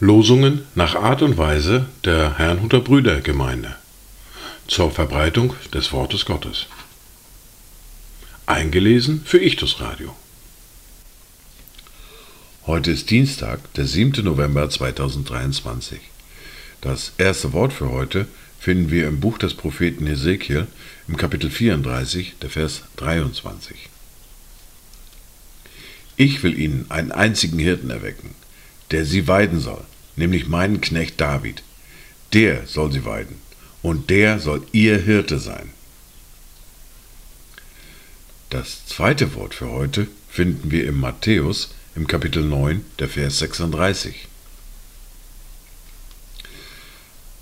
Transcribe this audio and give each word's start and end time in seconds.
Losungen 0.00 0.66
nach 0.74 0.96
Art 0.96 1.22
und 1.22 1.38
Weise 1.38 1.86
der 2.04 2.38
Herrnhuter 2.38 2.80
Brüdergemeinde 2.80 3.76
zur 4.66 4.90
Verbreitung 4.90 5.54
des 5.72 5.92
Wortes 5.92 6.24
Gottes. 6.24 6.66
Eingelesen 8.46 9.22
für 9.24 9.38
Ichtus 9.38 9.80
Radio. 9.80 10.16
Heute 12.66 12.90
ist 12.90 13.10
Dienstag, 13.10 13.72
der 13.74 13.86
7. 13.86 14.24
November 14.24 14.68
2023. 14.68 16.00
Das 16.80 17.12
erste 17.18 17.52
Wort 17.52 17.72
für 17.72 17.90
heute 17.90 18.26
finden 18.58 18.90
wir 18.90 19.06
im 19.08 19.20
Buch 19.20 19.38
des 19.38 19.54
Propheten 19.54 20.06
Hesekiel 20.06 20.66
im 21.06 21.16
Kapitel 21.16 21.50
34, 21.50 22.34
der 22.42 22.50
Vers 22.50 22.82
23. 22.96 23.88
Ich 26.16 26.42
will 26.42 26.58
ihnen 26.58 26.86
einen 26.88 27.12
einzigen 27.12 27.58
Hirten 27.58 27.90
erwecken, 27.90 28.34
der 28.90 29.04
sie 29.04 29.28
weiden 29.28 29.60
soll, 29.60 29.84
nämlich 30.16 30.48
meinen 30.48 30.80
Knecht 30.80 31.20
David. 31.20 31.62
Der 32.32 32.66
soll 32.66 32.92
sie 32.92 33.04
weiden, 33.04 33.36
und 33.82 34.10
der 34.10 34.40
soll 34.40 34.66
ihr 34.72 34.98
Hirte 34.98 35.38
sein. 35.38 35.70
Das 38.50 38.86
zweite 38.86 39.34
Wort 39.34 39.54
für 39.54 39.70
heute 39.70 40.08
finden 40.28 40.70
wir 40.70 40.86
im 40.86 40.98
Matthäus 40.98 41.74
im 41.94 42.06
Kapitel 42.06 42.42
9, 42.42 42.84
der 42.98 43.08
Vers 43.08 43.38
36. 43.38 44.26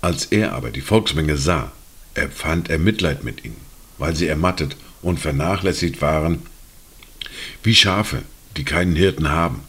Als 0.07 0.27
er 0.27 0.53
aber 0.53 0.71
die 0.71 0.79
Volksmenge 0.79 1.35
sah, 1.35 1.73
empfand 2.13 2.69
er 2.69 2.79
Mitleid 2.79 3.25
mit 3.25 3.43
ihnen, 3.43 3.59
weil 3.97 4.15
sie 4.15 4.27
ermattet 4.27 4.77
und 5.01 5.19
vernachlässigt 5.19 6.01
waren, 6.01 6.43
wie 7.61 7.75
Schafe, 7.75 8.21
die 8.55 8.63
keinen 8.63 8.95
Hirten 8.95 9.27
haben. 9.27 9.59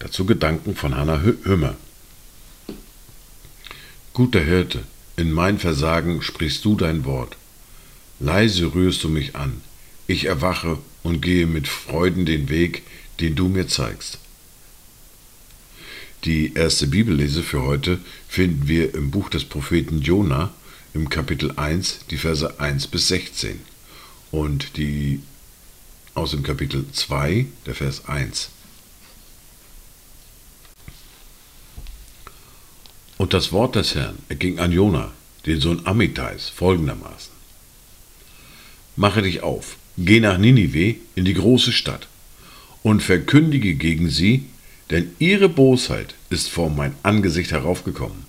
Dazu 0.00 0.26
Gedanken 0.26 0.74
von 0.74 0.96
Hannah 0.96 1.20
Hümmer. 1.20 1.76
Guter 4.14 4.40
Hirte, 4.40 4.82
in 5.14 5.30
mein 5.30 5.60
Versagen 5.60 6.20
sprichst 6.20 6.64
du 6.64 6.74
dein 6.74 7.04
Wort. 7.04 7.36
Leise 8.18 8.74
rührst 8.74 9.04
du 9.04 9.10
mich 9.10 9.36
an. 9.36 9.60
Ich 10.08 10.24
erwache 10.24 10.78
und 11.04 11.20
gehe 11.20 11.46
mit 11.46 11.68
Freuden 11.68 12.26
den 12.26 12.48
Weg, 12.48 12.82
den 13.20 13.36
du 13.36 13.46
mir 13.46 13.68
zeigst. 13.68 14.18
Die 16.24 16.54
erste 16.54 16.88
Bibellese 16.88 17.44
für 17.44 17.62
heute 17.62 18.00
finden 18.28 18.66
wir 18.66 18.92
im 18.94 19.12
Buch 19.12 19.28
des 19.28 19.44
Propheten 19.44 20.02
Jona 20.02 20.52
im 20.92 21.08
Kapitel 21.08 21.52
1, 21.56 22.06
die 22.10 22.16
Verse 22.16 22.58
1 22.58 22.88
bis 22.88 23.06
16 23.08 23.60
und 24.32 24.76
die 24.76 25.20
aus 26.14 26.32
dem 26.32 26.42
Kapitel 26.42 26.86
2, 26.92 27.46
der 27.66 27.74
Vers 27.76 28.06
1. 28.06 28.50
Und 33.16 33.32
das 33.32 33.52
Wort 33.52 33.76
des 33.76 33.94
Herrn 33.94 34.18
erging 34.28 34.58
an 34.58 34.72
Jona, 34.72 35.12
den 35.46 35.60
Sohn 35.60 35.86
Amitais, 35.86 36.48
folgendermaßen. 36.48 37.32
Mache 38.96 39.22
dich 39.22 39.42
auf, 39.42 39.76
geh 39.96 40.18
nach 40.18 40.38
Ninive 40.38 40.96
in 41.14 41.24
die 41.24 41.34
große 41.34 41.70
Stadt 41.70 42.08
und 42.82 43.02
verkündige 43.02 43.74
gegen 43.74 44.10
sie, 44.10 44.46
denn 44.90 45.14
ihre 45.18 45.48
Bosheit 45.48 46.14
ist 46.30 46.48
vor 46.48 46.70
mein 46.70 46.94
Angesicht 47.02 47.52
heraufgekommen. 47.52 48.26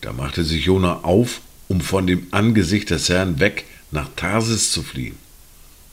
Da 0.00 0.12
machte 0.12 0.44
sich 0.44 0.66
Jona 0.66 1.00
auf, 1.02 1.40
um 1.68 1.80
von 1.80 2.06
dem 2.06 2.28
Angesicht 2.30 2.90
des 2.90 3.08
Herrn 3.08 3.40
weg 3.40 3.64
nach 3.90 4.08
Tarsis 4.14 4.70
zu 4.70 4.82
fliehen. 4.82 5.16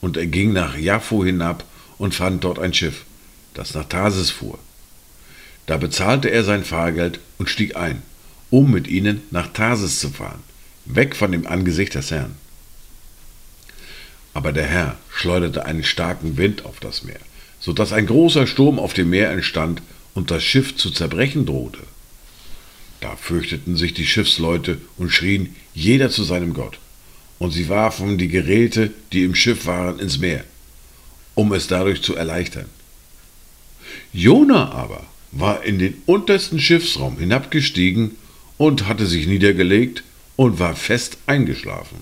Und 0.00 0.16
er 0.16 0.26
ging 0.26 0.52
nach 0.52 0.76
Jaffo 0.76 1.24
hinab 1.24 1.64
und 1.98 2.14
fand 2.14 2.44
dort 2.44 2.58
ein 2.58 2.74
Schiff, 2.74 3.04
das 3.54 3.74
nach 3.74 3.86
Tarsis 3.86 4.30
fuhr. 4.30 4.58
Da 5.66 5.78
bezahlte 5.78 6.28
er 6.28 6.44
sein 6.44 6.64
Fahrgeld 6.64 7.20
und 7.38 7.48
stieg 7.48 7.76
ein, 7.76 8.02
um 8.50 8.70
mit 8.70 8.86
ihnen 8.86 9.22
nach 9.30 9.48
Tarsis 9.48 9.98
zu 9.98 10.10
fahren, 10.10 10.42
weg 10.84 11.16
von 11.16 11.32
dem 11.32 11.46
Angesicht 11.46 11.94
des 11.94 12.10
Herrn. 12.10 12.36
Aber 14.34 14.52
der 14.52 14.66
Herr 14.66 14.96
schleuderte 15.10 15.64
einen 15.64 15.84
starken 15.84 16.36
Wind 16.36 16.66
auf 16.66 16.80
das 16.80 17.04
Meer, 17.04 17.20
so 17.64 17.72
dass 17.72 17.94
ein 17.94 18.06
großer 18.06 18.46
Sturm 18.46 18.78
auf 18.78 18.92
dem 18.92 19.08
Meer 19.08 19.30
entstand 19.30 19.80
und 20.12 20.30
das 20.30 20.44
Schiff 20.44 20.76
zu 20.76 20.90
zerbrechen 20.90 21.46
drohte. 21.46 21.80
Da 23.00 23.16
fürchteten 23.16 23.74
sich 23.76 23.94
die 23.94 24.04
Schiffsleute 24.04 24.78
und 24.98 25.10
schrien 25.10 25.56
jeder 25.72 26.10
zu 26.10 26.24
seinem 26.24 26.52
Gott. 26.52 26.78
Und 27.38 27.52
sie 27.52 27.70
warfen 27.70 28.18
die 28.18 28.28
Geräte, 28.28 28.90
die 29.12 29.24
im 29.24 29.34
Schiff 29.34 29.64
waren, 29.64 29.98
ins 29.98 30.18
Meer, 30.18 30.44
um 31.34 31.54
es 31.54 31.66
dadurch 31.66 32.02
zu 32.02 32.14
erleichtern. 32.14 32.66
Jona 34.12 34.70
aber 34.70 35.06
war 35.32 35.64
in 35.64 35.78
den 35.78 36.02
untersten 36.04 36.60
Schiffsraum 36.60 37.18
hinabgestiegen 37.18 38.10
und 38.58 38.86
hatte 38.86 39.06
sich 39.06 39.26
niedergelegt 39.26 40.04
und 40.36 40.58
war 40.58 40.76
fest 40.76 41.16
eingeschlafen. 41.26 41.96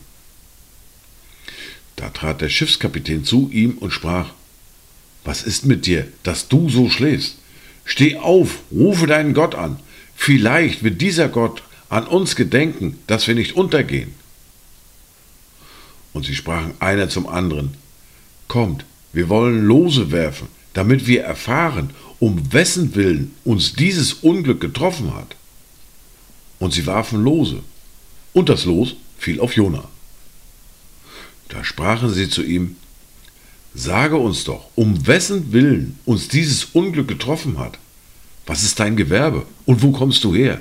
Da 1.95 2.11
trat 2.11 2.41
der 2.41 2.49
Schiffskapitän 2.49 3.25
zu 3.25 3.49
ihm 3.53 3.79
und 3.79 3.93
sprach, 3.93 4.33
Was 5.25 5.43
ist 5.43 5.67
mit 5.67 5.87
dir, 5.87 6.09
dass 6.23 6.49
du 6.49 6.69
so 6.69 6.91
schläfst? 6.91 7.37
Steh 7.85 8.17
auf, 8.17 8.61
rufe 8.71 9.07
deinen 9.07 9.35
Gott 9.35 9.55
an, 9.55 9.79
vielleicht 10.15 10.83
wird 10.83 11.01
dieser 11.01 11.29
Gott 11.29 11.63
an 11.89 12.07
uns 12.07 12.37
gedenken, 12.37 12.99
dass 13.07 13.27
wir 13.27 13.35
nicht 13.35 13.55
untergehen. 13.55 14.15
Und 16.13 16.27
sie 16.27 16.35
sprachen 16.35 16.75
einer 16.81 17.09
zum 17.09 17.27
anderen, 17.27 17.75
Kommt, 18.49 18.85
wir 19.13 19.29
wollen 19.29 19.65
Lose 19.65 20.11
werfen, 20.11 20.49
damit 20.75 21.07
wir 21.07 21.23
erfahren, 21.23 21.91
um 22.19 22.53
wessen 22.53 22.95
Willen 22.95 23.35
uns 23.45 23.75
dieses 23.75 24.13
Unglück 24.15 24.61
getroffen 24.61 25.15
hat. 25.15 25.37
Und 26.59 26.73
sie 26.73 26.87
warfen 26.87 27.23
Lose, 27.23 27.63
und 28.33 28.49
das 28.49 28.65
Los 28.65 28.95
fiel 29.19 29.41
auf 29.41 29.57
Jona. 29.57 29.85
Da 31.49 31.65
sprachen 31.65 32.13
sie 32.13 32.29
zu 32.29 32.43
ihm, 32.43 32.77
Sage 33.75 34.17
uns 34.17 34.45
doch, 34.45 34.69
um 34.75 35.07
wessen 35.07 35.53
Willen 35.53 35.99
uns 36.05 36.29
dieses 36.29 36.65
Unglück 36.67 37.09
getroffen 37.09 37.59
hat. 37.59 37.79
Was 38.47 38.65
ist 38.65 38.81
dein 38.81 38.97
Gewerbe 38.97 39.47
und 39.65 39.83
wo 39.83 39.93
kommst 39.93 40.25
du 40.25 40.35
her? 40.35 40.61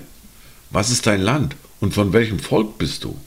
Was 0.69 0.91
ist 0.91 1.07
dein 1.07 1.22
Land 1.22 1.55
und 1.81 1.94
von 1.94 2.13
welchem 2.13 2.39
Volk 2.39 2.77
bist 2.77 3.03
du? 3.03 3.19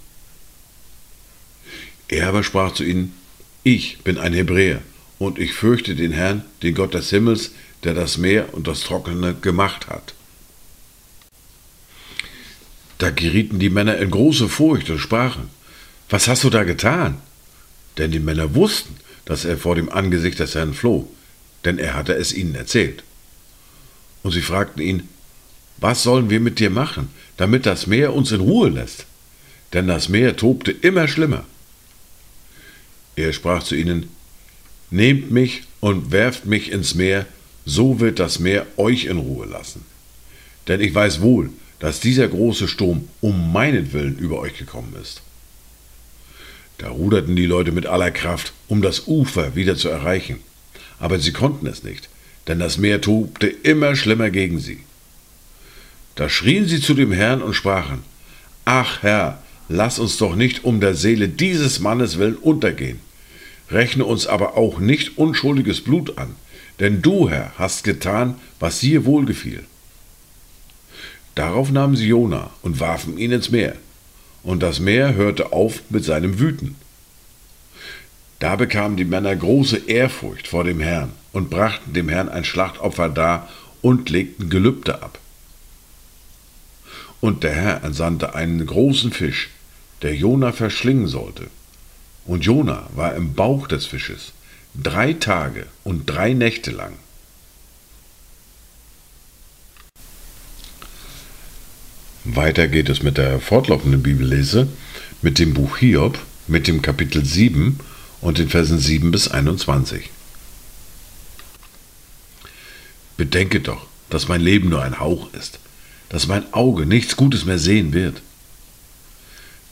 Er 2.09 2.29
aber 2.29 2.43
sprach 2.43 2.73
zu 2.73 2.85
ihnen, 2.85 3.15
Ich 3.63 3.99
bin 3.99 4.19
ein 4.19 4.33
Hebräer 4.33 4.81
und 5.19 5.39
ich 5.39 5.53
fürchte 5.53 5.95
den 5.95 6.13
Herrn, 6.13 6.45
den 6.63 6.75
Gott 6.75 6.95
des 6.95 7.11
Himmels, 7.11 7.53
der 7.83 7.95
das 7.95 8.17
Meer 8.17 8.55
und 8.55 8.67
das 8.67 8.81
Trockene 8.81 9.35
gemacht 9.35 9.89
hat. 9.89 10.15
Da 12.99 13.11
gerieten 13.11 13.59
die 13.59 13.71
Männer 13.71 13.99
in 13.99 14.11
große 14.11 14.49
Furcht 14.49 14.89
und 14.89 14.99
sprachen, 14.99 15.51
Was 16.09 16.29
hast 16.29 16.45
du 16.45 16.51
da 16.51 16.65
getan? 16.65 17.21
Denn 17.99 18.11
die 18.11 18.21
Männer 18.21 18.55
wussten, 18.55 18.97
dass 19.25 19.45
er 19.45 19.57
vor 19.57 19.75
dem 19.75 19.89
Angesicht 19.91 20.39
des 20.39 20.55
Herrn 20.55 20.75
floh, 20.75 21.09
denn 21.65 21.79
er 21.79 21.95
hatte 21.95 22.15
es 22.15 22.33
ihnen 22.33 22.55
erzählt. 22.55 23.03
Und 24.23 24.33
sie 24.33 24.43
fragten 24.43 24.83
ihn, 24.83 25.09
Was 25.79 26.03
sollen 26.03 26.31
wir 26.31 26.41
mit 26.41 26.59
dir 26.59 26.71
machen, 26.71 27.09
damit 27.37 27.67
das 27.67 27.87
Meer 27.87 28.15
uns 28.15 28.33
in 28.33 28.41
Ruhe 28.41 28.71
lässt? 28.71 29.07
Denn 29.73 29.87
das 29.87 30.09
Meer 30.09 30.37
tobte 30.37 30.71
immer 30.71 31.09
schlimmer. 31.09 31.45
Er 33.17 33.33
sprach 33.33 33.63
zu 33.63 33.75
ihnen, 33.75 34.09
Nehmt 34.91 35.31
mich 35.31 35.63
und 35.81 36.13
werft 36.13 36.47
mich 36.47 36.71
ins 36.71 36.95
Meer, 36.95 37.27
so 37.65 37.99
wird 38.01 38.19
das 38.19 38.39
Meer 38.39 38.67
euch 38.77 39.07
in 39.07 39.19
Ruhe 39.19 39.47
lassen. 39.47 39.85
Denn 40.69 40.81
ich 40.81 40.95
weiß 40.95 41.21
wohl, 41.21 41.51
dass 41.81 42.01
dieser 42.01 42.29
große 42.29 42.69
Sturm 42.69 43.09
um 43.21 43.53
meinetwillen 43.53 44.17
über 44.19 44.39
euch 44.39 44.57
gekommen 44.57 44.95
ist. 45.01 45.24
Da 46.79 46.89
ruderten 46.89 47.37
die 47.37 47.47
Leute 47.47 47.73
mit 47.73 47.87
aller 47.87 48.11
Kraft, 48.11 48.53
um 48.69 48.83
das 48.83 49.07
Ufer 49.07 49.55
wieder 49.55 49.77
zu 49.77 49.89
erreichen. 49.89 50.41
Aber 50.99 51.19
sie 51.19 51.33
konnten 51.33 51.67
es 51.67 51.83
nicht, 51.83 52.09
denn 52.49 52.59
das 52.59 52.79
Meer 52.79 53.01
tobte 53.01 53.47
immer 53.47 53.97
schlimmer 53.97 54.31
gegen 54.31 54.59
sie. 54.59 54.81
Da 56.15 56.29
schrien 56.29 56.67
sie 56.67 56.81
zu 56.81 56.95
dem 56.95 57.13
Herrn 57.13 57.43
und 57.43 57.55
sprachen, 57.55 58.03
Ach 58.65 59.03
Herr, 59.03 59.43
lass 59.69 59.99
uns 59.99 60.17
doch 60.17 60.37
nicht 60.37 60.65
um 60.65 60.81
der 60.81 60.95
Seele 60.95 61.29
dieses 61.29 61.81
Mannes 61.81 62.19
willen 62.19 62.37
untergehen. 62.37 63.01
Rechne 63.71 64.05
uns 64.05 64.27
aber 64.27 64.57
auch 64.57 64.79
nicht 64.79 65.19
unschuldiges 65.19 65.81
Blut 65.81 66.19
an, 66.19 66.37
denn 66.81 67.03
du, 67.03 67.31
Herr, 67.31 67.53
hast 67.57 67.85
getan, 67.85 68.37
was 68.61 68.81
dir 68.81 69.05
wohlgefiel. 69.05 69.65
Darauf 71.35 71.71
nahmen 71.71 71.97
sie 71.97 72.07
Jona 72.07 72.51
und 72.63 72.79
warfen 72.81 73.19
ihn 73.19 73.33
ins 73.33 73.51
Meer 73.51 73.77
und 74.45 74.63
das 74.63 74.79
Meer 74.79 75.15
hörte 75.15 75.53
auf 75.53 75.83
mit 75.89 76.05
seinem 76.05 76.39
Wüten. 76.39 76.77
Da 78.39 78.57
bekamen 78.57 78.97
die 78.97 79.05
Männer 79.05 79.35
große 79.35 79.89
Ehrfurcht 79.89 80.47
vor 80.47 80.65
dem 80.65 80.81
Herrn 80.81 81.13
und 81.33 81.51
brachten 81.51 81.95
dem 81.95 82.09
Herrn 82.09 82.29
ein 82.29 82.45
Schlachtopfer 82.45 83.09
dar 83.09 83.49
und 83.81 84.11
legten 84.11 84.51
Gelübde 84.51 85.03
ab. 85.03 85.19
Und 87.21 87.43
der 87.43 87.55
Herr 87.55 87.85
entsandte 87.85 88.35
einen 88.35 88.65
großen 88.67 89.13
Fisch, 89.13 89.49
der 90.03 90.15
Jona 90.15 90.53
verschlingen 90.53 91.09
sollte. 91.09 91.47
Und 92.27 92.45
Jona 92.45 92.89
war 92.95 93.15
im 93.15 93.35
Bauch 93.35 93.67
des 93.67 93.87
Fisches 93.87 94.33
drei 94.75 95.15
Tage 95.15 95.67
und 95.85 96.07
drei 96.07 96.35
Nächte 96.35 96.71
lang. 96.71 96.93
Weiter 102.25 102.69
geht 102.69 102.89
es 102.89 103.03
mit 103.03 103.19
der 103.19 103.39
fortlaufenden 103.39 104.03
Bibellese, 104.03 104.67
mit 105.21 105.39
dem 105.39 105.53
Buch 105.53 105.77
Hiob, 105.77 106.19
mit 106.47 106.67
dem 106.67 106.81
Kapitel 106.81 107.23
7 107.23 107.79
und 108.23 108.39
den 108.39 108.49
Versen 108.49 108.79
7 108.79 109.11
bis 109.11 109.29
21. 109.29 110.09
Bedenke 113.19 113.61
doch, 113.61 113.87
dass 114.09 114.27
mein 114.27 114.41
Leben 114.41 114.71
nur 114.71 114.83
ein 114.83 114.99
Hauch 115.01 115.35
ist, 115.35 115.59
dass 116.09 116.27
mein 116.27 116.51
Auge 116.55 116.87
nichts 116.87 117.17
Gutes 117.17 117.45
mehr 117.45 117.59
sehen 117.59 117.93
wird. 117.93 118.23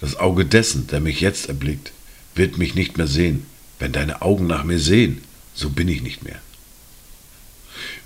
Das 0.02 0.16
Auge 0.16 0.44
dessen, 0.44 0.86
der 0.88 1.00
mich 1.00 1.22
jetzt 1.22 1.48
erblickt, 1.48 1.92
wird 2.34 2.58
mich 2.58 2.74
nicht 2.74 2.98
mehr 2.98 3.06
sehen. 3.06 3.46
Wenn 3.78 3.92
deine 3.92 4.20
Augen 4.20 4.46
nach 4.46 4.64
mir 4.64 4.78
sehen, 4.78 5.22
so 5.54 5.70
bin 5.70 5.88
ich 5.88 6.02
nicht 6.02 6.22
mehr. 6.22 6.40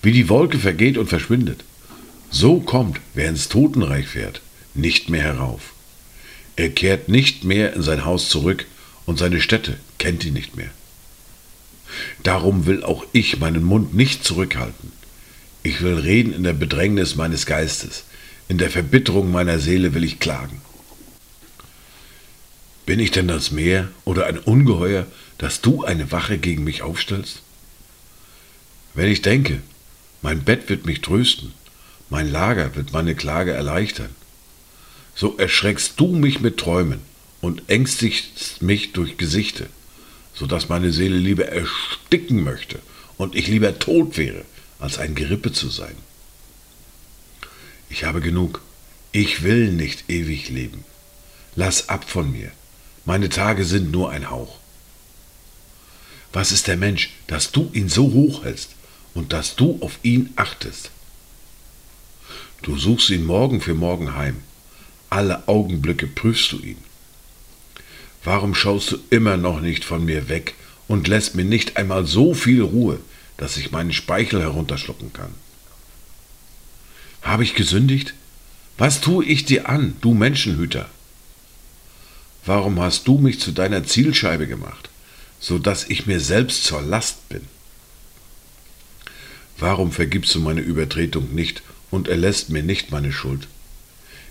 Wie 0.03 0.13
die 0.13 0.29
Wolke 0.29 0.61
vergeht 0.61 0.99
und 0.99 1.09
verschwindet, 1.09 1.65
so 2.31 2.61
kommt, 2.61 3.01
wer 3.15 3.29
ins 3.29 3.49
Totenreich 3.49 4.09
fährt, 4.09 4.41
nicht 4.75 5.09
mehr 5.09 5.23
herauf. 5.23 5.73
Er 6.57 6.71
kehrt 6.71 7.09
nicht 7.09 7.45
mehr 7.45 7.75
in 7.75 7.83
sein 7.83 8.05
Haus 8.05 8.29
zurück 8.29 8.67
und 9.05 9.19
seine 9.19 9.41
Stätte 9.41 9.79
kennt 9.99 10.25
ihn 10.25 10.35
nicht 10.35 10.57
mehr. 10.57 10.71
Darum 12.23 12.67
will 12.67 12.83
auch 12.83 13.05
ich 13.13 13.39
meinen 13.39 13.63
Mund 13.63 13.95
nicht 13.95 14.25
zurückhalten. 14.25 14.93
Ich 15.63 15.83
will 15.83 15.95
reden 15.95 16.33
in 16.33 16.45
der 16.45 16.53
Bedrängnis 16.53 17.17
meines 17.17 17.47
Geistes, 17.47 18.05
in 18.49 18.59
der 18.59 18.71
Verbitterung 18.71 19.31
meiner 19.31 19.59
Seele 19.59 19.95
will 19.95 20.05
ich 20.05 20.21
klagen. 20.21 20.61
Bin 22.87 23.01
ich 23.01 23.11
denn 23.11 23.27
das 23.27 23.51
Meer 23.51 23.89
oder 24.05 24.27
ein 24.27 24.39
Ungeheuer, 24.39 25.07
dass 25.39 25.61
du 25.61 25.85
eine 25.85 26.13
Wache 26.13 26.39
gegen 26.39 26.65
mich 26.65 26.83
aufstellst? 26.83 27.43
Wenn 28.95 29.11
ich 29.11 29.23
denke, 29.23 29.61
mein 30.23 30.45
Bett 30.45 30.69
wird 30.69 30.87
mich 30.87 31.01
trösten, 31.01 31.53
mein 32.09 32.31
Lager 32.31 32.75
wird 32.77 32.93
meine 32.93 33.15
Klage 33.15 33.53
erleichtern, 33.53 34.15
so 35.15 35.37
erschreckst 35.37 35.99
du 35.99 36.09
mich 36.09 36.41
mit 36.41 36.59
Träumen 36.59 37.01
und 37.41 37.63
ängstigst 37.69 38.63
mich 38.63 38.93
durch 38.93 39.17
Gesichte, 39.17 39.69
so 40.35 40.47
dass 40.47 40.69
meine 40.69 40.93
Seele 40.93 41.17
lieber 41.17 41.47
ersticken 41.47 42.45
möchte 42.45 42.79
und 43.17 43.35
ich 43.35 43.49
lieber 43.49 43.79
tot 43.79 44.17
wäre, 44.17 44.45
als 44.79 44.99
ein 44.99 45.15
Gerippe 45.15 45.53
zu 45.53 45.69
sein. 45.69 45.97
Ich 47.89 48.05
habe 48.05 48.21
genug. 48.21 48.61
Ich 49.13 49.43
will 49.43 49.73
nicht 49.73 50.11
ewig 50.11 50.51
leben. 50.51 50.85
Lass 51.55 51.89
ab 51.89 52.09
von 52.09 52.31
mir. 52.31 52.51
Meine 53.07 53.31
Tage 53.31 53.65
sind 53.65 53.91
nur 53.91 54.11
ein 54.11 54.29
Hauch. 54.31 54.59
Was 56.33 56.53
ist 56.53 56.67
der 56.67 56.77
Mensch, 56.77 57.11
dass 57.29 57.53
du 57.53 57.71
ihn 57.73 57.89
so 57.89 58.13
hoch 58.13 58.45
hältst 58.45 58.71
und 59.15 59.33
dass 59.33 59.57
du 59.57 59.79
auf 59.81 59.99
ihn 60.03 60.31
achtest? 60.37 60.91
Du 62.63 62.77
suchst 62.77 63.11
ihn 63.11 63.25
morgen 63.25 63.61
für 63.61 63.75
morgen 63.75 64.15
heim. 64.17 64.37
Alle 65.11 65.47
Augenblicke 65.47 66.07
prüfst 66.07 66.53
du 66.53 66.59
ihn. 66.59 66.79
Warum 68.25 68.55
schaust 68.55 68.93
du 68.93 68.99
immer 69.11 69.37
noch 69.37 69.61
nicht 69.61 69.85
von 69.85 70.05
mir 70.05 70.29
weg 70.29 70.55
und 70.89 71.07
lässt 71.07 71.35
mir 71.35 71.45
nicht 71.45 71.77
einmal 71.77 72.07
so 72.07 72.35
viel 72.35 72.63
Ruhe, 72.63 72.99
dass 73.37 73.57
ich 73.57 73.71
meinen 73.71 73.93
Speichel 73.93 74.41
herunterschlucken 74.41 75.13
kann? 75.13 75.33
Habe 77.23 77.45
ich 77.45 77.55
gesündigt? 77.55 78.15
Was 78.79 79.01
tue 79.01 79.25
ich 79.25 79.45
dir 79.45 79.69
an, 79.69 79.97
du 80.01 80.13
Menschenhüter? 80.13 80.89
Warum 82.45 82.81
hast 82.81 83.09
du 83.09 83.19
mich 83.19 83.41
zu 83.41 83.53
deiner 83.53 83.85
Zielscheibe 83.85 84.47
gemacht, 84.47 84.91
so 85.41 85.59
dass 85.59 85.89
ich 85.89 86.07
mir 86.07 86.21
selbst 86.21 86.65
zur 86.65 86.83
Last 86.83 87.29
bin? 87.29 87.43
Warum 89.59 89.93
vergibst 89.93 90.35
du 90.35 90.41
meine 90.41 90.61
Übertretung 90.61 91.35
nicht 91.35 91.63
und 91.91 92.09
erlässt 92.09 92.51
mir 92.51 92.63
nicht 92.63 92.91
meine 92.91 93.13
Schuld? 93.13 93.49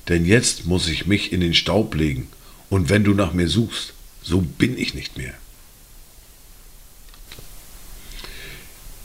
Denn 0.09 0.25
jetzt 0.25 0.65
muss 0.65 0.87
ich 0.87 1.07
mich 1.07 1.31
in 1.33 1.41
den 1.41 1.53
Staub 1.53 1.95
legen, 1.95 2.27
und 2.69 2.89
wenn 2.89 3.03
du 3.03 3.13
nach 3.13 3.33
mir 3.33 3.47
suchst, 3.47 3.93
so 4.21 4.41
bin 4.41 4.77
ich 4.77 4.93
nicht 4.93 5.17
mehr. 5.17 5.33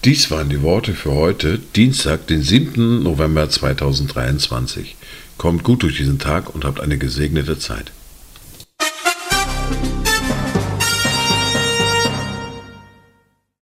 Dies 0.05 0.31
waren 0.31 0.49
die 0.49 0.62
Worte 0.62 0.94
für 0.94 1.12
heute, 1.12 1.58
Dienstag, 1.58 2.26
den 2.26 2.43
7. 2.43 3.02
November 3.02 3.50
2023. 3.50 4.96
Kommt 5.37 5.62
gut 5.62 5.82
durch 5.82 5.99
diesen 5.99 6.19
Tag 6.19 6.55
und 6.55 6.64
habt 6.64 6.81
eine 6.81 6.96
gesegnete 6.96 7.58
Zeit. 7.58 7.93